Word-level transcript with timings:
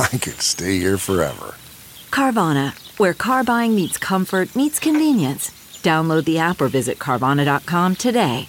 I 0.12 0.16
could 0.16 0.40
stay 0.40 0.78
here 0.78 0.96
forever. 0.96 1.56
Carvana, 2.10 2.72
where 2.98 3.12
car 3.12 3.44
buying 3.44 3.74
meets 3.74 3.98
comfort, 3.98 4.56
meets 4.56 4.78
convenience. 4.78 5.50
Download 5.82 6.24
the 6.24 6.38
app 6.38 6.62
or 6.62 6.68
visit 6.68 6.98
Carvana.com 6.98 7.96
today. 7.96 8.48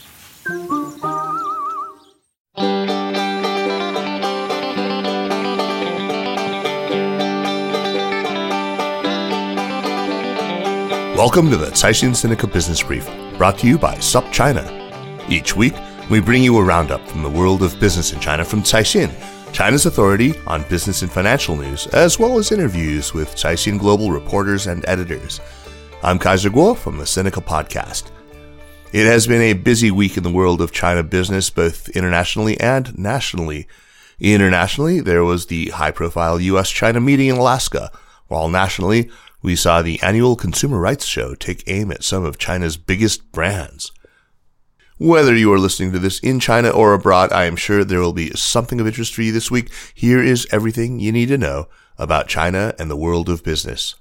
Welcome 11.17 11.49
to 11.49 11.57
the 11.57 11.71
Caixin 11.71 12.11
Sinica 12.11 12.51
Business 12.51 12.81
Brief, 12.81 13.05
brought 13.37 13.57
to 13.57 13.67
you 13.67 13.77
by 13.77 13.95
SupChina. 13.95 15.29
Each 15.29 15.53
week, 15.53 15.73
we 16.09 16.21
bring 16.21 16.43
you 16.43 16.57
a 16.57 16.63
roundup 16.63 17.05
from 17.09 17.23
the 17.23 17.29
world 17.29 17.61
of 17.61 17.77
business 17.77 18.13
in 18.13 18.21
China 18.21 18.45
from 18.45 18.63
Caixin, 18.63 19.11
China's 19.53 19.85
authority 19.85 20.33
on 20.47 20.63
business 20.69 21.01
and 21.01 21.11
financial 21.11 21.57
news, 21.57 21.85
as 21.87 22.17
well 22.17 22.37
as 22.37 22.53
interviews 22.53 23.13
with 23.13 23.35
Caixin 23.35 23.77
Global 23.77 24.09
reporters 24.09 24.65
and 24.65 24.83
editors. 24.87 25.41
I'm 26.01 26.17
Kaiser 26.17 26.49
Kuo 26.49 26.75
from 26.75 26.97
the 26.97 27.03
Sinica 27.03 27.43
Podcast. 27.43 28.11
It 28.93 29.05
has 29.05 29.27
been 29.27 29.41
a 29.41 29.53
busy 29.53 29.91
week 29.91 30.15
in 30.15 30.23
the 30.23 30.31
world 30.31 30.61
of 30.61 30.71
China 30.71 31.03
business, 31.03 31.49
both 31.49 31.89
internationally 31.89 32.57
and 32.61 32.97
nationally. 32.97 33.67
Internationally, 34.21 35.01
there 35.01 35.25
was 35.25 35.47
the 35.47 35.69
high 35.71 35.91
profile 35.91 36.39
US 36.39 36.69
China 36.69 37.01
meeting 37.01 37.27
in 37.27 37.35
Alaska, 37.35 37.91
while 38.29 38.47
nationally, 38.47 39.11
we 39.41 39.57
saw 39.57 39.81
the 39.81 40.01
annual 40.01 40.37
Consumer 40.37 40.79
Rights 40.79 41.05
Show 41.05 41.35
take 41.35 41.63
aim 41.67 41.91
at 41.91 42.05
some 42.05 42.23
of 42.23 42.37
China's 42.37 42.77
biggest 42.77 43.31
brands. 43.33 43.91
Whether 45.03 45.35
you 45.35 45.51
are 45.51 45.57
listening 45.57 45.93
to 45.93 45.99
this 45.99 46.19
in 46.19 46.39
China 46.39 46.69
or 46.69 46.93
abroad, 46.93 47.31
I 47.31 47.45
am 47.45 47.55
sure 47.55 47.83
there 47.83 48.01
will 48.01 48.13
be 48.13 48.29
something 48.35 48.79
of 48.79 48.85
interest 48.85 49.15
for 49.15 49.23
you 49.23 49.31
this 49.31 49.49
week. 49.49 49.71
Here 49.95 50.21
is 50.21 50.45
everything 50.51 50.99
you 50.99 51.11
need 51.11 51.29
to 51.29 51.39
know 51.39 51.69
about 51.97 52.27
China 52.27 52.75
and 52.77 52.87
the 52.87 52.95
world 52.95 53.27
of 53.27 53.43
business. 53.43 53.95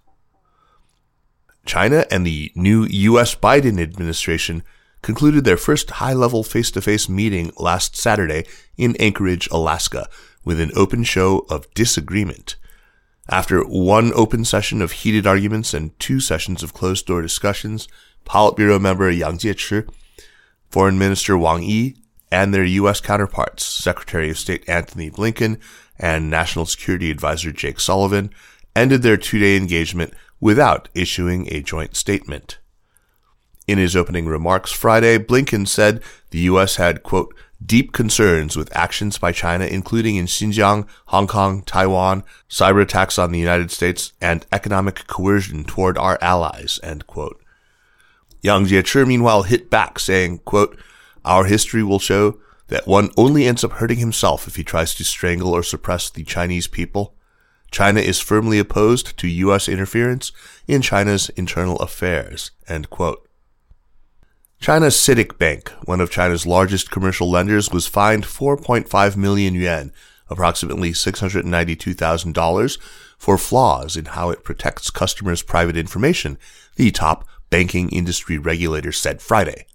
China 1.65 2.05
and 2.11 2.27
the 2.27 2.53
new 2.55 2.85
U.S. 2.85 3.35
Biden 3.35 3.81
administration 3.81 4.63
concluded 5.01 5.45
their 5.45 5.57
first 5.57 5.91
high-level 5.91 6.45
face-to-face 6.45 7.09
meeting 7.09 7.51
last 7.57 7.97
Saturday 7.97 8.45
in 8.77 8.95
Anchorage, 8.97 9.49
Alaska, 9.51 10.07
with 10.45 10.61
an 10.61 10.71
open 10.77 11.03
show 11.03 11.47
of 11.49 11.73
disagreement. 11.73 12.57
After 13.27 13.63
one 13.63 14.13
open 14.13 14.45
session 14.45 14.83
of 14.83 14.93
heated 14.93 15.27
arguments 15.27 15.73
and 15.73 15.99
two 15.99 16.21
sessions 16.21 16.63
of 16.63 16.75
closed 16.75 17.07
door 17.07 17.23
discussions, 17.23 17.89
Politburo 18.27 18.79
member 18.79 19.11
Yang 19.11 19.39
Jiechi, 19.39 19.89
Foreign 20.71 20.99
Minister 20.99 21.37
Wang 21.37 21.63
Yi, 21.63 21.97
and 22.31 22.55
their 22.55 22.65
U.S. 22.65 23.01
counterparts, 23.01 23.65
Secretary 23.65 24.31
of 24.31 24.39
State 24.39 24.69
Antony 24.69 25.11
Blinken 25.11 25.59
and 25.99 26.31
National 26.31 26.65
Security 26.65 27.11
Advisor 27.11 27.51
Jake 27.51 27.81
Sullivan, 27.81 28.31
ended 28.77 29.03
their 29.03 29.17
two-day 29.17 29.57
engagement 29.57 30.15
without 30.39 30.89
issuing 30.95 31.53
a 31.53 31.61
joint 31.61 31.97
statement. 31.97 32.59
In 33.67 33.79
his 33.79 33.97
opening 33.97 34.27
remarks 34.27 34.71
Friday, 34.71 35.19
Blinken 35.19 35.67
said 35.67 36.03
the 36.31 36.41
U.S. 36.41 36.77
had, 36.77 37.03
quote, 37.03 37.35
deep 37.65 37.93
concerns 37.93 38.57
with 38.57 38.75
actions 38.75 39.19
by 39.19 39.33
China, 39.33 39.65
including 39.65 40.17
in 40.17 40.27
Xinjiang, 40.27 40.89
Hong 41.07 41.27
Kong, 41.27 41.63
Taiwan, 41.63 42.25
cyber 42.49 42.83
attacks 42.83 43.19
on 43.19 43.33
the 43.33 43.39
United 43.39 43.71
States, 43.71 44.13
and 44.21 44.47
economic 44.51 45.07
coercion 45.09 45.65
toward 45.65 45.99
our 45.99 46.17
allies, 46.23 46.81
end 46.83 47.07
quote. 47.07 47.41
Yang 48.43 48.67
Jiechi, 48.67 49.07
meanwhile, 49.07 49.43
hit 49.43 49.71
back, 49.71 49.99
saying, 49.99 50.39
quote, 50.45 50.79
Our 51.25 51.45
history 51.45 51.83
will 51.83 51.99
show 51.99 52.39
that 52.69 52.87
one 52.87 53.11
only 53.17 53.47
ends 53.47 53.65
up 53.65 53.73
hurting 53.73 53.99
himself 53.99 54.47
if 54.47 54.57
he 54.57 54.65
tries 54.65 54.95
to 54.95 55.05
strangle 55.05 55.53
or 55.53 55.63
suppress 55.63 56.09
the 56.09 56.25
Chinese 56.25 56.67
people. 56.67 57.15
China 57.71 58.01
is 58.01 58.21
firmly 58.21 58.59
opposed 58.59 59.17
to 59.19 59.29
U.S. 59.29 59.69
interference 59.69 60.33
in 60.67 60.83
China's 60.83 61.29
internal 61.31 61.77
affairs, 61.77 62.51
end 62.67 62.91
quote. 62.91 63.29
China's 64.61 64.97
CITIC 64.97 65.39
Bank, 65.39 65.71
one 65.85 66.01
of 66.01 66.11
China's 66.11 66.47
largest 66.47 66.91
commercial 66.91 67.31
lenders, 67.31 67.71
was 67.71 67.87
fined 67.87 68.25
4.5 68.25 69.17
million 69.17 69.55
yuan, 69.55 69.93
approximately 70.29 70.93
$692,000, 70.93 72.79
for 73.19 73.39
flaws 73.39 73.97
in 73.97 74.05
how 74.07 74.31
it 74.31 74.45
protects 74.45 74.91
customers' 74.91 75.43
private 75.43 75.77
information, 75.77 76.39
the 76.77 76.91
top 76.91 77.27
banking 77.51 77.89
industry 77.91 78.39
regulator 78.39 78.93
said 78.93 79.21
Friday. 79.21 79.67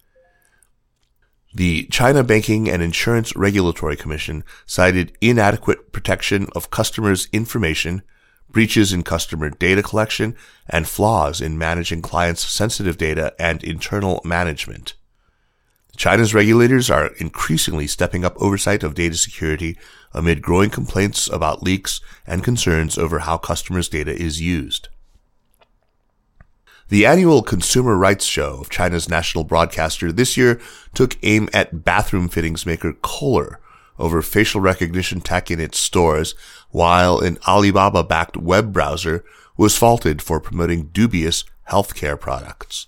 The 1.54 1.86
China 1.86 2.24
Banking 2.24 2.70
and 2.70 2.82
Insurance 2.82 3.36
Regulatory 3.36 3.96
Commission 3.96 4.44
cited 4.66 5.18
inadequate 5.22 5.94
protection 5.94 6.48
of 6.56 6.70
customers' 6.70 7.30
information 7.32 8.02
breaches 8.56 8.94
in 8.94 9.04
customer 9.04 9.50
data 9.50 9.84
collection, 9.84 10.34
and 10.70 10.88
flaws 10.88 11.42
in 11.42 11.58
managing 11.58 12.02
clients' 12.02 12.50
sensitive 12.50 12.98
data 12.98 13.36
and 13.38 13.62
internal 13.66 14.22
management. 14.24 14.94
China's 15.98 16.34
regulators 16.34 16.90
are 16.90 17.08
increasingly 17.18 17.86
stepping 17.86 18.24
up 18.24 18.42
oversight 18.42 18.82
of 18.82 18.96
data 18.96 19.16
security 19.16 19.78
amid 20.14 20.42
growing 20.42 20.70
complaints 20.70 21.28
about 21.28 21.64
leaks 21.64 22.00
and 22.26 22.46
concerns 22.46 22.98
over 22.98 23.20
how 23.20 23.38
customers' 23.38 23.90
data 23.90 24.16
is 24.16 24.40
used. 24.40 24.88
The 26.88 27.08
annual 27.08 27.42
Consumer 27.42 27.98
Rights 27.98 28.26
Show 28.26 28.60
of 28.62 28.70
China's 28.70 29.10
national 29.10 29.44
broadcaster 29.44 30.12
this 30.12 30.38
year 30.38 30.62
took 30.94 31.18
aim 31.24 31.50
at 31.52 31.84
bathroom 31.84 32.30
fittings 32.30 32.64
maker 32.64 32.94
Kohler, 33.02 33.60
over 33.98 34.22
facial 34.22 34.62
recognition 34.62 35.20
tech 35.20 35.50
in 35.50 35.60
its 35.60 35.80
stores, 35.80 36.36
while 36.70 37.20
an 37.20 37.40
Alibaba-backed 37.48 38.38
web 38.38 38.72
browser 38.72 39.26
was 39.58 39.76
faulted 39.76 40.22
for 40.22 40.40
promoting 40.40 40.90
dubious 40.90 41.44
healthcare 41.72 42.20
products. 42.20 42.86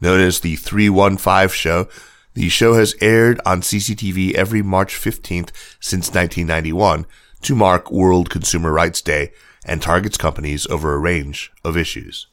Known 0.00 0.20
as 0.20 0.40
the 0.40 0.56
315 0.56 1.48
show, 1.50 1.86
the 2.32 2.48
show 2.48 2.74
has 2.74 2.96
aired 3.02 3.42
on 3.44 3.60
CCTV 3.60 4.32
every 4.36 4.62
March 4.62 4.94
15th 4.94 5.50
since 5.80 6.08
1991 6.08 7.04
to 7.42 7.54
mark 7.54 7.90
World 7.90 8.30
Consumer 8.30 8.72
Rights 8.72 9.02
Day 9.02 9.32
and 9.66 9.82
targets 9.82 10.16
companies 10.16 10.66
over 10.68 10.94
a 10.94 10.98
range 10.98 11.52
of 11.62 11.76
issues. 11.76 12.26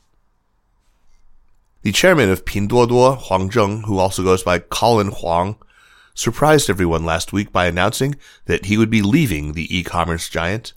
The 1.86 1.92
chairman 1.92 2.32
of 2.32 2.46
Pinduoduo, 2.46 3.16
Huang 3.28 3.52
Zheng, 3.52 3.86
who 3.86 4.00
also 4.00 4.24
goes 4.24 4.42
by 4.42 4.58
Colin 4.58 5.12
Huang, 5.12 5.56
surprised 6.16 6.68
everyone 6.68 7.06
last 7.06 7.32
week 7.32 7.52
by 7.52 7.68
announcing 7.68 8.16
that 8.46 8.66
he 8.66 8.76
would 8.76 8.90
be 8.90 9.04
leaving 9.04 9.54
the 9.54 9.68
e-commerce 9.78 10.28
giant. 10.28 10.74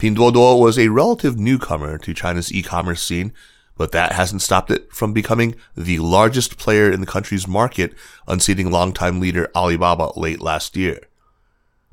Pinduoduo 0.00 0.58
was 0.58 0.76
a 0.76 0.88
relative 0.88 1.38
newcomer 1.38 1.98
to 1.98 2.14
China's 2.14 2.52
e-commerce 2.52 3.00
scene, 3.00 3.32
but 3.76 3.92
that 3.92 4.10
hasn't 4.10 4.42
stopped 4.42 4.72
it 4.72 4.92
from 4.92 5.12
becoming 5.12 5.54
the 5.76 6.00
largest 6.00 6.58
player 6.58 6.90
in 6.90 6.98
the 6.98 7.06
country's 7.06 7.46
market, 7.46 7.94
unseating 8.26 8.72
longtime 8.72 9.20
leader 9.20 9.52
Alibaba 9.54 10.18
late 10.18 10.40
last 10.40 10.76
year. 10.76 10.98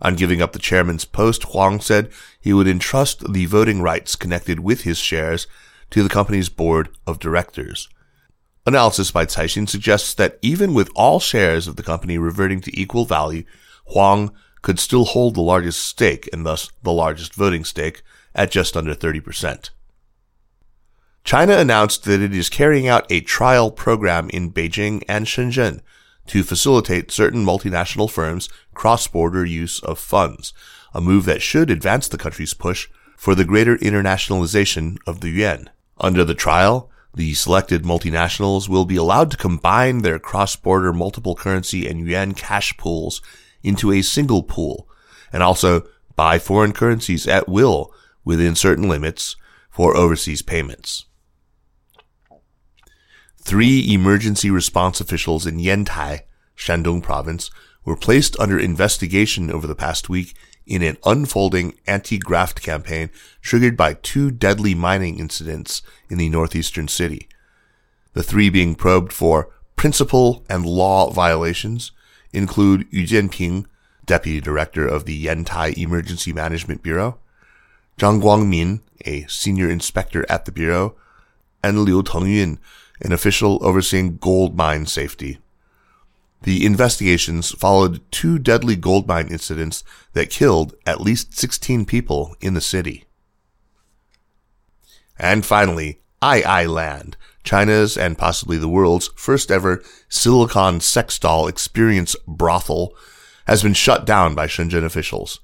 On 0.02 0.16
giving 0.16 0.42
up 0.42 0.54
the 0.54 0.58
chairman's 0.58 1.06
post, 1.06 1.44
Huang 1.44 1.80
said 1.80 2.10
he 2.42 2.54
would 2.54 2.68
entrust 2.68 3.32
the 3.32 3.46
voting 3.46 3.84
rights 3.84 4.16
connected 4.16 4.62
with 4.62 4.82
his 4.82 4.98
shares 4.98 5.46
to 5.92 6.02
the 6.02 6.10
company's 6.10 6.50
board 6.50 6.90
of 7.06 7.20
directors. 7.20 7.88
Analysis 8.66 9.12
by 9.12 9.26
Caixin 9.26 9.68
suggests 9.68 10.14
that 10.14 10.38
even 10.42 10.74
with 10.74 10.92
all 10.96 11.20
shares 11.20 11.68
of 11.68 11.76
the 11.76 11.84
company 11.84 12.18
reverting 12.18 12.62
to 12.62 12.80
equal 12.80 13.06
value, 13.06 13.44
Huang 13.88 14.32
could 14.62 14.80
still 14.80 15.06
hold 15.06 15.36
the 15.36 15.42
largest 15.42 15.86
stake 15.86 16.30
and 16.34 16.46
thus 16.46 16.70
the 16.84 16.92
largest 16.92 17.34
voting 17.34 17.64
stake 17.64 18.02
at 18.36 18.52
just 18.52 18.76
under 18.76 18.94
30%. 18.94 19.70
China 21.24 21.58
announced 21.58 22.04
that 22.04 22.22
it 22.22 22.34
is 22.34 22.50
carrying 22.50 22.88
out 22.88 23.10
a 23.12 23.22
trial 23.22 23.72
program 23.72 24.30
in 24.30 24.52
Beijing 24.52 25.04
and 25.08 25.26
Shenzhen 25.26 25.82
to 26.28 26.44
facilitate 26.44 27.12
certain 27.12 27.46
multinational 27.46 28.10
firms' 28.10 28.50
cross-border 28.74 29.46
use 29.46 29.80
of 29.82 30.00
funds, 30.00 30.54
a 30.94 31.02
move 31.02 31.26
that 31.26 31.42
should 31.42 31.70
advance 31.70 32.08
the 32.08 32.18
country's 32.18 32.54
push 32.54 32.88
for 33.18 33.36
the 33.36 33.46
greater 33.46 33.78
internationalization 33.78 34.98
of 35.06 35.22
the 35.22 35.30
yuan. 35.30 35.70
Under 36.00 36.24
the 36.24 36.36
trial, 36.36 36.90
the 37.14 37.34
selected 37.34 37.84
multinationals 37.84 38.70
will 38.70 38.86
be 38.86 38.96
allowed 38.96 39.32
to 39.32 39.38
combine 39.38 40.00
their 40.00 40.20
cross-border 40.20 40.94
multiple 40.94 41.36
currency 41.36 41.88
and 41.88 42.08
yuan 42.08 42.34
cash 42.34 42.78
pools 42.78 43.22
into 43.64 43.92
a 43.92 44.02
single 44.02 44.44
pool 44.44 44.88
and 45.34 45.44
also 45.44 45.84
buy 46.16 46.40
foreign 46.40 46.74
currencies 46.74 47.28
at 47.28 47.50
will 47.50 47.94
within 48.24 48.56
certain 48.56 48.88
limits 48.88 49.36
for 49.70 49.96
overseas 49.96 50.42
payments. 50.42 51.06
Three 53.42 53.92
emergency 53.94 54.52
response 54.52 55.02
officials 55.02 55.48
in 55.48 55.58
Yantai, 55.58 56.22
Shandong 56.56 57.02
province, 57.02 57.50
were 57.90 57.98
placed 57.98 58.40
under 58.40 58.60
investigation 58.60 59.50
over 59.50 59.66
the 59.66 59.74
past 59.74 60.10
week 60.10 60.36
in 60.68 60.84
an 60.84 60.96
unfolding 61.04 61.74
anti-graft 61.88 62.62
campaign 62.62 63.10
triggered 63.42 63.76
by 63.76 63.96
two 63.96 64.30
deadly 64.30 64.76
mining 64.76 65.18
incidents 65.18 65.82
in 66.08 66.20
the 66.20 66.30
northeastern 66.30 66.88
city. 66.88 67.28
The 68.14 68.22
three 68.22 68.52
being 68.52 68.76
probed 68.76 69.12
for 69.12 69.50
principle 69.76 70.46
and 70.48 70.68
law 70.68 71.10
violations 71.10 71.92
include 72.32 72.86
Yu 72.92 73.08
Jianping, 73.08 73.66
deputy 74.06 74.40
director 74.40 74.88
of 74.88 75.06
the 75.06 75.26
Yantai 75.26 75.76
Emergency 75.76 76.32
Management 76.32 76.84
Bureau, 76.84 77.18
Zhang 77.98 78.22
Guangmin, 78.22 78.82
a 79.04 79.26
senior 79.28 79.68
inspector 79.68 80.28
at 80.30 80.46
the 80.46 80.52
bureau, 80.52 80.96
and 81.64 81.80
Liu 81.80 82.04
Tengyun, 82.04 82.60
an 83.02 83.12
official 83.12 83.58
overseeing 83.62 84.18
gold 84.18 84.56
mine 84.56 84.86
safety. 84.86 85.40
The 86.44 86.66
investigations 86.66 87.52
followed 87.52 88.02
two 88.12 88.40
deadly 88.40 88.76
gold 88.76 89.08
mine 89.08 89.28
incidents 89.28 89.84
that 90.14 90.30
killed 90.30 90.74
at 90.86 91.02
least 91.02 91.38
16 91.38 91.86
people 91.86 92.36
in 92.40 92.54
the 92.54 92.62
city. 92.62 93.06
And 95.18 95.46
finally, 95.46 96.02
II 96.24 96.68
Land, 96.68 97.18
China's 97.44 97.98
and 97.98 98.18
possibly 98.18 98.58
the 98.58 98.70
world's 98.70 99.10
first 99.16 99.52
ever 99.52 99.84
silicon 100.08 100.80
sex 100.80 101.20
doll 101.20 101.48
experience 101.48 102.16
brothel, 102.26 102.96
has 103.48 103.64
been 103.64 103.74
shut 103.74 104.06
down 104.06 104.36
by 104.36 104.48
Shenzhen 104.48 104.86
officials. 104.86 105.40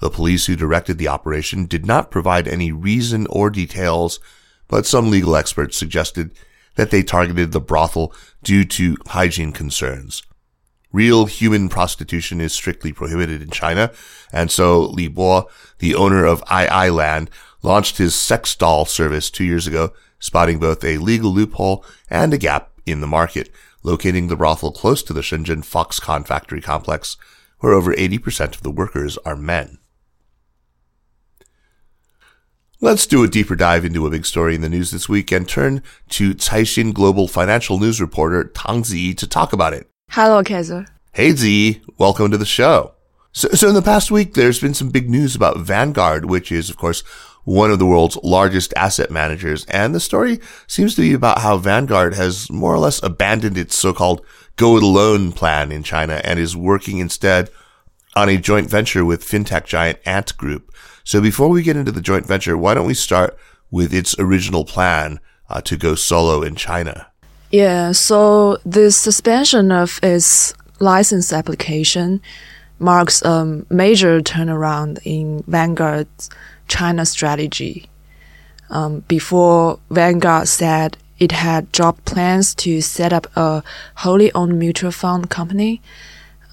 The 0.00 0.10
police 0.10 0.46
who 0.46 0.56
directed 0.56 0.98
the 0.98 1.08
operation 1.08 1.66
did 1.66 1.86
not 1.86 2.10
provide 2.10 2.48
any 2.48 2.72
reason 2.72 3.26
or 3.28 3.48
details, 3.48 4.18
but 4.66 4.84
some 4.84 5.10
legal 5.10 5.36
experts 5.36 5.76
suggested 5.76 6.34
that 6.76 6.90
they 6.90 7.02
targeted 7.02 7.52
the 7.52 7.60
brothel 7.60 8.14
due 8.42 8.64
to 8.64 8.96
hygiene 9.08 9.52
concerns. 9.52 10.22
Real 10.92 11.24
human 11.24 11.68
prostitution 11.68 12.40
is 12.40 12.52
strictly 12.52 12.92
prohibited 12.92 13.40
in 13.40 13.50
China, 13.50 13.90
and 14.30 14.50
so 14.50 14.80
Li 14.80 15.08
Bo, 15.08 15.48
the 15.78 15.94
owner 15.94 16.26
of 16.26 16.44
II 16.52 16.90
Land, 16.90 17.30
launched 17.62 17.96
his 17.96 18.14
sex 18.14 18.54
doll 18.54 18.84
service 18.84 19.30
two 19.30 19.44
years 19.44 19.66
ago, 19.66 19.92
spotting 20.18 20.58
both 20.58 20.84
a 20.84 20.98
legal 20.98 21.32
loophole 21.32 21.84
and 22.10 22.34
a 22.34 22.38
gap 22.38 22.70
in 22.84 23.00
the 23.00 23.06
market, 23.06 23.50
locating 23.82 24.28
the 24.28 24.36
brothel 24.36 24.70
close 24.70 25.02
to 25.02 25.12
the 25.12 25.22
Shenzhen 25.22 25.64
Foxconn 25.64 26.26
factory 26.26 26.60
complex, 26.60 27.16
where 27.60 27.72
over 27.72 27.94
80% 27.94 28.54
of 28.54 28.62
the 28.62 28.70
workers 28.70 29.16
are 29.18 29.36
men. 29.36 29.78
Let's 32.84 33.06
do 33.06 33.22
a 33.22 33.28
deeper 33.28 33.54
dive 33.54 33.84
into 33.84 34.08
a 34.08 34.10
big 34.10 34.26
story 34.26 34.56
in 34.56 34.60
the 34.60 34.68
news 34.68 34.90
this 34.90 35.08
week 35.08 35.30
and 35.30 35.48
turn 35.48 35.84
to 36.08 36.34
Caixin 36.34 36.92
Global 36.92 37.28
financial 37.28 37.78
news 37.78 38.00
reporter 38.00 38.42
Tang 38.42 38.82
Zi 38.82 39.14
to 39.14 39.26
talk 39.28 39.52
about 39.52 39.72
it. 39.72 39.88
Hello, 40.10 40.42
Kaiser. 40.42 40.86
Hey 41.12 41.30
Z, 41.30 41.80
welcome 41.96 42.32
to 42.32 42.36
the 42.36 42.44
show. 42.44 42.94
So, 43.30 43.50
so 43.50 43.68
in 43.68 43.76
the 43.76 43.82
past 43.82 44.10
week, 44.10 44.34
there's 44.34 44.58
been 44.58 44.74
some 44.74 44.90
big 44.90 45.08
news 45.08 45.36
about 45.36 45.60
Vanguard, 45.60 46.24
which 46.24 46.50
is, 46.50 46.70
of 46.70 46.76
course, 46.76 47.02
one 47.44 47.70
of 47.70 47.78
the 47.78 47.86
world's 47.86 48.18
largest 48.24 48.74
asset 48.74 49.12
managers. 49.12 49.64
And 49.66 49.94
the 49.94 50.00
story 50.00 50.40
seems 50.66 50.96
to 50.96 51.02
be 51.02 51.12
about 51.12 51.38
how 51.38 51.58
Vanguard 51.58 52.14
has 52.14 52.50
more 52.50 52.74
or 52.74 52.80
less 52.80 53.00
abandoned 53.00 53.56
its 53.56 53.78
so-called 53.78 54.26
go 54.56 54.76
it 54.76 54.82
alone 54.82 55.30
plan 55.30 55.70
in 55.70 55.84
China 55.84 56.20
and 56.24 56.40
is 56.40 56.56
working 56.56 56.98
instead 56.98 57.48
on 58.14 58.28
a 58.28 58.36
joint 58.36 58.68
venture 58.68 59.04
with 59.04 59.24
fintech 59.24 59.64
giant 59.64 59.98
Ant 60.04 60.36
Group. 60.36 60.72
So 61.04 61.20
before 61.20 61.48
we 61.48 61.62
get 61.62 61.76
into 61.76 61.92
the 61.92 62.00
joint 62.00 62.26
venture, 62.26 62.56
why 62.56 62.74
don't 62.74 62.86
we 62.86 62.94
start 62.94 63.36
with 63.70 63.92
its 63.92 64.14
original 64.18 64.64
plan 64.64 65.18
uh, 65.48 65.60
to 65.62 65.76
go 65.76 65.94
solo 65.94 66.42
in 66.42 66.54
China? 66.54 67.08
Yeah, 67.50 67.92
so 67.92 68.58
the 68.64 68.90
suspension 68.90 69.72
of 69.72 69.98
its 70.02 70.54
license 70.78 71.32
application 71.32 72.20
marks 72.78 73.22
a 73.22 73.62
major 73.70 74.20
turnaround 74.20 74.98
in 75.04 75.44
Vanguard's 75.46 76.30
China 76.68 77.04
strategy. 77.04 77.88
Um, 78.70 79.00
before 79.00 79.78
Vanguard 79.90 80.48
said 80.48 80.96
it 81.18 81.32
had 81.32 81.70
dropped 81.72 82.04
plans 82.04 82.54
to 82.56 82.80
set 82.80 83.12
up 83.12 83.26
a 83.36 83.62
wholly 83.96 84.32
owned 84.32 84.58
mutual 84.58 84.90
fund 84.90 85.30
company, 85.30 85.80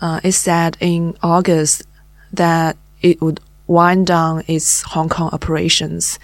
uh, 0.01 0.19
it 0.23 0.33
said 0.33 0.77
in 0.79 1.15
August 1.21 1.83
that 2.31 2.77
it 3.01 3.21
would 3.21 3.39
wind 3.67 4.07
down 4.07 4.43
its 4.47 4.81
Hong 4.81 5.09
Kong 5.09 5.29
operations 5.31 6.19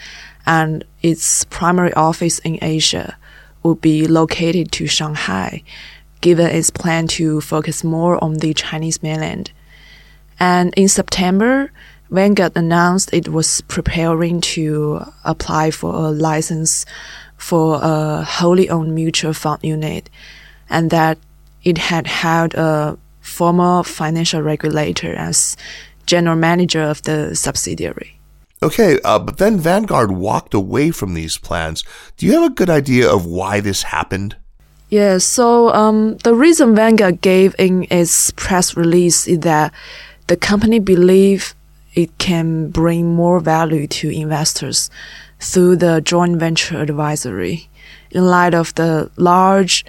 and 0.46 0.84
its 1.02 1.46
primary 1.46 1.94
office 1.94 2.40
in 2.40 2.60
Asia 2.62 3.18
would 3.64 3.82
be 3.82 4.08
located 4.08 4.72
to 4.74 4.88
Shanghai, 4.88 5.64
given 6.22 6.48
its 6.48 6.70
plan 6.70 7.08
to 7.08 7.42
focus 7.42 7.84
more 7.84 8.24
on 8.24 8.36
the 8.36 8.54
Chinese 8.54 9.02
mainland. 9.02 9.52
And 10.40 10.74
in 10.76 10.88
September, 10.88 11.72
Vanguard 12.12 12.54
announced 12.56 13.14
it 13.14 13.30
was 13.30 13.62
preparing 13.62 14.42
to 14.42 15.06
apply 15.24 15.72
for 15.72 15.94
a 15.94 16.12
license 16.12 16.86
for 17.38 17.80
a 17.82 18.24
wholly 18.24 18.70
owned 18.70 18.94
mutual 18.94 19.34
fund 19.34 19.60
unit 19.64 20.10
and 20.70 20.92
that 20.92 21.18
it 21.64 21.78
had 21.78 22.08
hired 22.08 22.54
a 22.54 22.98
former 23.36 23.84
financial 23.84 24.42
regulator 24.42 25.14
as 25.14 25.58
general 26.06 26.36
manager 26.36 26.82
of 26.82 27.02
the 27.04 27.36
subsidiary. 27.36 28.20
Okay, 28.64 29.00
uh, 29.04 29.20
but 29.20 29.38
then 29.38 29.60
Vanguard 29.60 30.12
walked 30.12 30.54
away 30.54 30.92
from 30.92 31.14
these 31.14 31.38
plans. 31.38 31.84
Do 32.18 32.26
you 32.26 32.34
have 32.34 32.52
a 32.52 32.56
good 32.56 32.70
idea 32.70 33.12
of 33.12 33.26
why 33.26 33.60
this 33.60 33.84
happened? 33.84 34.36
Yeah, 34.90 35.18
so 35.18 35.74
um, 35.74 36.18
the 36.24 36.34
reason 36.34 36.76
Vanguard 36.76 37.22
gave 37.22 37.56
in 37.60 37.86
its 37.92 38.32
press 38.32 38.78
release 38.78 39.28
is 39.28 39.40
that 39.40 39.74
the 40.28 40.38
company 40.38 40.80
believe 40.80 41.54
it 41.94 42.18
can 42.18 42.70
bring 42.70 43.14
more 43.14 43.40
value 43.40 43.88
to 43.88 44.10
investors 44.10 44.90
through 45.40 45.76
the 45.78 46.02
joint 46.02 46.38
venture 46.38 46.82
advisory 46.82 47.68
in 48.12 48.26
light 48.26 48.54
of 48.54 48.74
the 48.76 49.12
large 49.18 49.86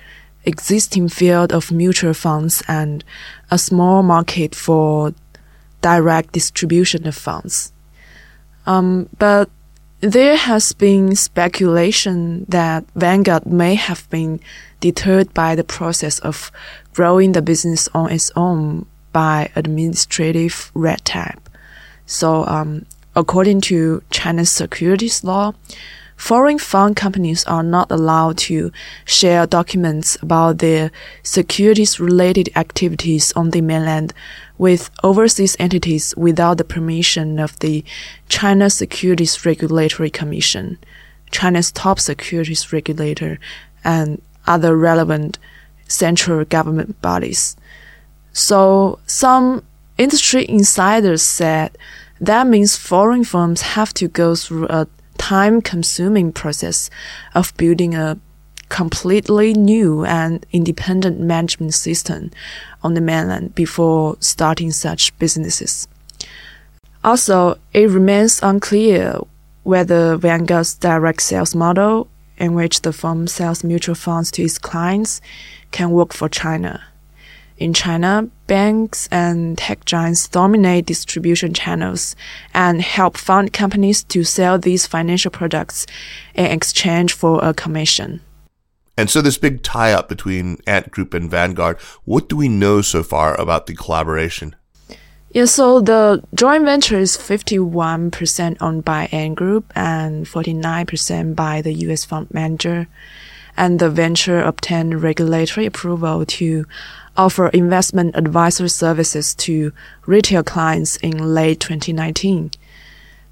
existing 0.46 1.08
field 1.08 1.52
of 1.52 1.72
mutual 1.72 2.14
funds 2.14 2.62
and 2.68 3.04
a 3.50 3.58
small 3.58 4.02
market 4.02 4.54
for 4.54 5.12
direct 5.82 6.32
distribution 6.32 7.06
of 7.06 7.14
funds. 7.14 7.72
Um, 8.64 9.08
but 9.18 9.50
there 10.00 10.36
has 10.36 10.72
been 10.72 11.16
speculation 11.16 12.44
that 12.48 12.84
Vanguard 12.94 13.46
may 13.46 13.74
have 13.74 14.08
been 14.10 14.40
deterred 14.80 15.32
by 15.34 15.54
the 15.54 15.64
process 15.64 16.18
of 16.20 16.52
growing 16.94 17.32
the 17.32 17.42
business 17.42 17.88
on 17.94 18.10
its 18.10 18.30
own 18.36 18.86
by 19.12 19.50
administrative 19.56 20.70
red 20.74 21.04
tape. 21.04 21.48
So, 22.04 22.44
um, 22.46 22.86
according 23.14 23.62
to 23.62 24.02
China's 24.10 24.50
securities 24.50 25.24
law, 25.24 25.54
foreign 26.16 26.58
fund 26.58 26.96
companies 26.96 27.44
are 27.44 27.62
not 27.62 27.90
allowed 27.90 28.38
to 28.38 28.72
share 29.04 29.46
documents 29.46 30.16
about 30.22 30.58
their 30.58 30.90
securities 31.22 32.00
related 32.00 32.48
activities 32.56 33.32
on 33.32 33.50
the 33.50 33.60
mainland 33.60 34.12
with 34.58 34.90
overseas 35.04 35.56
entities 35.58 36.14
without 36.16 36.58
the 36.58 36.64
permission 36.64 37.38
of 37.38 37.58
the 37.58 37.84
China 38.28 38.70
Securities 38.70 39.44
Regulatory 39.44 40.10
Commission, 40.10 40.78
China's 41.30 41.70
top 41.70 42.00
securities 42.00 42.72
regulator, 42.72 43.38
and 43.84 44.20
other 44.46 44.76
relevant 44.76 45.38
central 45.86 46.44
government 46.44 47.00
bodies. 47.02 47.56
So 48.32 48.98
some 49.06 49.62
industry 49.98 50.46
insiders 50.48 51.22
said 51.22 51.76
that 52.20 52.46
means 52.46 52.76
foreign 52.76 53.24
firms 53.24 53.60
have 53.60 53.92
to 53.94 54.08
go 54.08 54.34
through 54.34 54.66
a 54.68 54.86
time 55.26 55.60
consuming 55.60 56.32
process 56.32 56.88
of 57.34 57.52
building 57.56 57.96
a 57.96 58.16
completely 58.68 59.52
new 59.52 60.04
and 60.04 60.46
independent 60.52 61.18
management 61.18 61.74
system 61.74 62.30
on 62.84 62.94
the 62.94 63.00
mainland 63.00 63.52
before 63.56 64.16
starting 64.20 64.70
such 64.70 65.16
businesses. 65.18 65.88
Also, 67.02 67.58
it 67.72 67.90
remains 67.90 68.40
unclear 68.40 69.18
whether 69.64 70.16
Vanguard's 70.16 70.74
direct 70.74 71.20
sales 71.20 71.56
model 71.56 72.06
in 72.38 72.54
which 72.54 72.82
the 72.82 72.92
firm 72.92 73.26
sells 73.26 73.64
mutual 73.64 73.96
funds 73.96 74.30
to 74.30 74.44
its 74.44 74.58
clients, 74.58 75.20
can 75.72 75.90
work 75.90 76.12
for 76.12 76.28
China. 76.28 76.84
In 77.58 77.72
China, 77.72 78.28
banks 78.46 79.08
and 79.10 79.56
tech 79.56 79.86
giants 79.86 80.28
dominate 80.28 80.84
distribution 80.84 81.54
channels 81.54 82.14
and 82.52 82.82
help 82.82 83.16
fund 83.16 83.52
companies 83.52 84.04
to 84.04 84.24
sell 84.24 84.58
these 84.58 84.86
financial 84.86 85.30
products 85.30 85.86
in 86.34 86.46
exchange 86.46 87.14
for 87.14 87.42
a 87.42 87.54
commission. 87.54 88.20
And 88.98 89.08
so 89.08 89.22
this 89.22 89.38
big 89.38 89.62
tie 89.62 89.92
up 89.92 90.08
between 90.08 90.58
Ant 90.66 90.90
Group 90.90 91.14
and 91.14 91.30
Vanguard, 91.30 91.78
what 92.04 92.28
do 92.28 92.36
we 92.36 92.48
know 92.48 92.82
so 92.82 93.02
far 93.02 93.38
about 93.40 93.66
the 93.66 93.74
collaboration? 93.74 94.56
Yeah, 95.30 95.44
so 95.44 95.80
the 95.80 96.22
joint 96.34 96.64
venture 96.64 96.98
is 96.98 97.16
51% 97.16 98.56
owned 98.60 98.84
by 98.84 99.08
Ant 99.12 99.34
Group 99.34 99.70
and 99.74 100.24
49% 100.24 101.34
by 101.34 101.60
the 101.60 101.74
US 101.74 102.04
fund 102.04 102.28
manager. 102.32 102.88
And 103.56 103.78
the 103.78 103.90
venture 103.90 104.40
obtained 104.42 105.02
regulatory 105.02 105.66
approval 105.66 106.26
to 106.26 106.66
offer 107.16 107.48
investment 107.48 108.14
advisory 108.16 108.68
services 108.68 109.34
to 109.34 109.72
retail 110.06 110.42
clients 110.42 110.96
in 110.96 111.34
late 111.34 111.60
2019. 111.60 112.50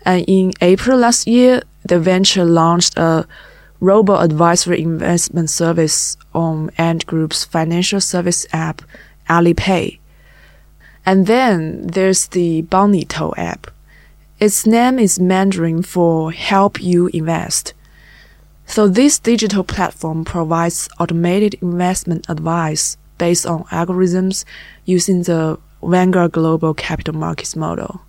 And 0.05 0.25
in 0.27 0.53
April 0.61 0.99
last 0.99 1.27
year, 1.27 1.63
the 1.85 1.99
venture 1.99 2.45
launched 2.45 2.97
a 2.97 3.27
robo 3.81 4.17
advisory 4.17 4.81
investment 4.81 5.51
service 5.51 6.17
on 6.35 6.71
Ant 6.79 7.07
Group's 7.07 7.45
financial 7.45 8.01
service 8.01 8.47
app, 8.53 8.83
Alipay. 9.29 9.99
And 11.07 11.27
then 11.27 11.87
there's 11.87 12.29
the 12.29 12.63
Bangnitou 12.63 13.37
app. 13.37 13.71
Its 14.41 14.67
name 14.67 14.99
is 14.99 15.21
Mandarin 15.21 15.83
for 15.83 16.33
Help 16.33 16.83
You 16.83 17.09
Invest. 17.09 17.75
So 18.67 18.89
this 18.89 19.19
digital 19.19 19.63
platform 19.65 20.25
provides 20.25 20.89
automated 20.99 21.55
investment 21.63 22.27
advice 22.29 22.97
based 23.19 23.47
on 23.47 23.65
algorithms 23.65 24.45
using 24.85 25.23
the 25.23 25.59
Vanguard 25.83 26.33
Global 26.33 26.75
Capital 26.75 27.15
Markets 27.15 27.55
model. 27.55 28.01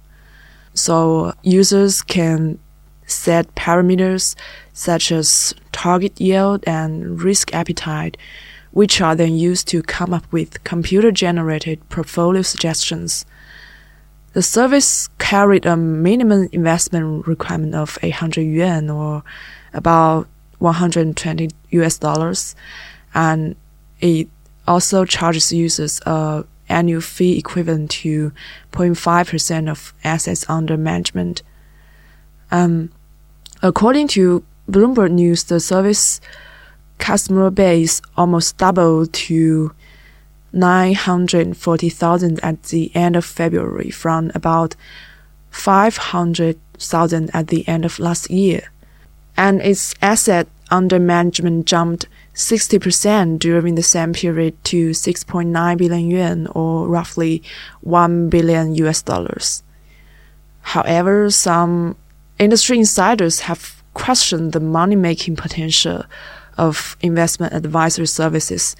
So 0.74 1.34
users 1.44 2.02
can 2.02 2.60
set 3.06 3.54
parameters 3.56 4.36
such 4.74 5.12
as 5.12 5.54
target 5.72 6.20
yield 6.20 6.64
and 6.66 7.22
risk 7.22 7.54
appetite, 7.54 8.18
which 8.72 9.00
are 9.02 9.16
then 9.16 9.36
used 9.36 9.68
to 9.70 9.84
come 9.84 10.14
up 10.14 10.26
with 10.32 10.64
computer 10.64 11.12
generated 11.12 11.88
portfolio 11.90 12.42
suggestions. 12.42 13.26
The 14.34 14.42
service 14.42 15.08
carried 15.18 15.66
a 15.66 15.78
minimum 15.78 16.50
investment 16.52 17.26
requirement 17.28 17.76
of 17.76 17.98
800 18.02 18.42
yuan 18.42 18.90
or 18.90 19.24
about 19.74 20.28
120 20.60 21.50
US 21.72 21.98
dollars, 21.98 22.56
and 23.14 23.56
it 24.00 24.28
also 24.68 25.06
charges 25.06 25.52
users 25.52 26.02
a 26.06 26.46
annual 26.68 27.02
fee 27.02 27.38
equivalent 27.38 27.92
to 27.92 28.32
0.5% 28.72 29.70
of 29.70 29.94
assets 30.04 30.46
under 30.50 30.78
management. 30.78 31.44
Um, 32.52 32.92
according 33.62 34.08
to 34.10 34.44
Bloomberg 34.70 35.12
News, 35.12 35.44
the 35.44 35.60
service 35.60 36.20
customer 36.98 37.50
base 37.52 38.02
almost 38.18 38.58
doubled 38.58 39.14
to 39.14 39.72
940,000 40.54 42.40
at 42.44 42.64
the 42.64 42.96
end 42.96 43.16
of 43.16 43.26
February 43.26 43.92
from 43.92 44.32
about 44.34 44.76
500,000 45.52 47.30
at 47.34 47.48
the 47.48 47.68
end 47.68 47.86
of 47.86 48.00
last 48.00 48.30
year. 48.32 48.72
And 49.38 49.62
its 49.62 49.94
asset 50.02 50.48
under 50.72 51.00
management 51.00 51.66
jumped 51.66 52.08
60% 52.34 53.40
during 53.40 53.76
the 53.76 53.84
same 53.84 54.14
period 54.14 54.62
to 54.66 54.92
6.9 54.92 55.78
billion 55.78 56.10
yuan 56.10 56.48
or 56.48 56.88
roughly 56.88 57.44
1 57.82 58.30
billion 58.30 58.76
US 58.76 59.02
dollars. 59.02 59.64
However, 60.62 61.30
some 61.30 61.96
industry 62.40 62.78
insiders 62.78 63.42
have 63.42 63.84
questioned 63.94 64.52
the 64.52 64.60
money 64.60 64.96
making 64.96 65.36
potential 65.36 66.04
of 66.58 66.98
investment 67.02 67.54
advisory 67.54 68.08
services 68.08 68.76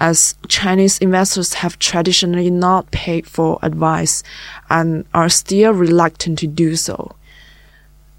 as 0.00 0.34
Chinese 0.48 0.98
investors 0.98 1.54
have 1.54 1.78
traditionally 1.78 2.50
not 2.50 2.90
paid 2.90 3.24
for 3.26 3.58
advice 3.62 4.24
and 4.68 5.04
are 5.14 5.28
still 5.28 5.72
reluctant 5.72 6.40
to 6.40 6.48
do 6.48 6.74
so. 6.74 7.14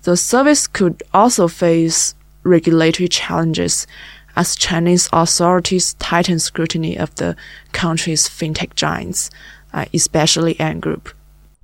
The 0.04 0.18
service 0.18 0.68
could 0.68 1.02
also 1.14 1.48
face 1.48 2.14
regulatory 2.44 3.08
challenges 3.08 3.88
as 4.36 4.56
Chinese 4.56 5.10
authorities 5.14 5.94
tighten 5.96 6.40
scrutiny 6.40 6.98
of 6.98 7.14
the 7.16 7.36
country's 7.72 8.28
fintech 8.28 8.76
giants, 8.76 9.30
uh, 9.74 9.86
especially 9.94 10.60
Ant 10.60 10.82
Group. 10.82 11.10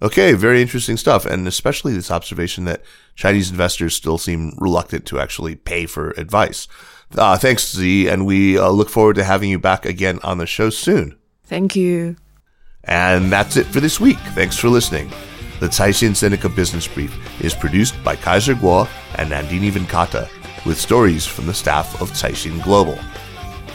Okay, 0.01 0.33
very 0.33 0.61
interesting 0.61 0.95
stuff, 0.95 1.25
and 1.25 1.45
especially 1.47 1.93
this 1.93 2.09
observation 2.09 2.63
that 2.65 2.81
Chinese 3.15 3.49
investors 3.49 3.95
still 3.95 4.17
seem 4.17 4.53
reluctant 4.57 5.05
to 5.07 5.19
actually 5.19 5.55
pay 5.55 5.85
for 5.85 6.11
advice. 6.11 6.69
Uh, 7.17 7.37
thanks, 7.37 7.69
Z, 7.75 8.07
and 8.07 8.25
we 8.25 8.57
uh, 8.57 8.69
look 8.69 8.89
forward 8.89 9.15
to 9.15 9.25
having 9.25 9.49
you 9.49 9.59
back 9.59 9.85
again 9.85 10.19
on 10.23 10.37
the 10.37 10.45
show 10.45 10.69
soon. 10.69 11.17
Thank 11.43 11.75
you. 11.75 12.15
And 12.85 13.31
that's 13.31 13.57
it 13.57 13.65
for 13.65 13.81
this 13.81 13.99
week. 13.99 14.19
Thanks 14.35 14.55
for 14.55 14.69
listening. 14.69 15.11
The 15.59 15.67
Caixin 15.67 16.11
Sinica 16.11 16.53
Business 16.55 16.87
Brief 16.87 17.43
is 17.43 17.53
produced 17.53 18.01
by 18.03 18.15
Kaiser 18.15 18.55
Kuo 18.55 18.87
and 19.15 19.31
Nandini 19.31 19.71
Venkata 19.71 20.29
with 20.65 20.79
stories 20.79 21.25
from 21.25 21.47
the 21.47 21.53
staff 21.53 22.01
of 22.01 22.11
Caixin 22.11 22.63
Global. 22.63 22.97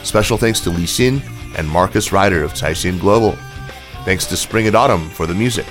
Special 0.03 0.37
thanks 0.37 0.59
to 0.61 0.71
Li 0.71 0.85
Xin 0.85 1.21
and 1.57 1.67
Marcus 1.67 2.11
Ryder 2.11 2.43
of 2.43 2.53
Caixin 2.53 2.99
Global. 2.99 3.37
Thanks 4.03 4.25
to 4.27 4.37
Spring 4.37 4.67
and 4.67 4.75
Autumn 4.75 5.09
for 5.09 5.25
the 5.25 5.35
music. 5.35 5.65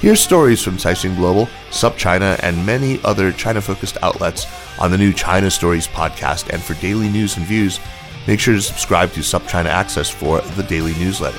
Hear 0.00 0.16
stories 0.16 0.62
from 0.62 0.76
Caixin 0.76 1.16
Global, 1.16 1.46
SupChina, 1.70 2.38
and 2.42 2.66
many 2.66 3.00
other 3.04 3.30
China-focused 3.30 3.98
outlets 4.02 4.46
on 4.78 4.90
the 4.90 4.98
new 4.98 5.12
China 5.12 5.50
Stories 5.50 5.86
podcast. 5.86 6.50
And 6.50 6.62
for 6.62 6.74
daily 6.74 7.08
news 7.08 7.36
and 7.36 7.46
views, 7.46 7.78
make 8.26 8.40
sure 8.40 8.54
to 8.54 8.60
subscribe 8.60 9.12
to 9.12 9.20
SupChina 9.20 9.66
Access 9.66 10.10
for 10.10 10.40
the 10.40 10.62
daily 10.64 10.94
newsletter. 10.94 11.38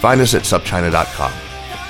Find 0.00 0.20
us 0.20 0.34
at 0.34 0.42
supchina.com. 0.42 1.47